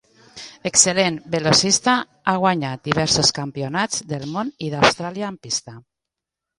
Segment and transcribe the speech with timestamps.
[0.69, 1.95] Excel·lent velocista,
[2.27, 5.81] ha guanyat diversos campionats del món i d'Austràlia en pista.